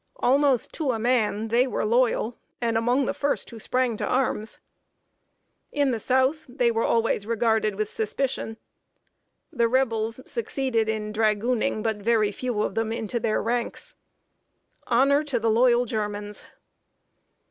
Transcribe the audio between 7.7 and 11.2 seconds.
with suspicion. The Rebels succeeded in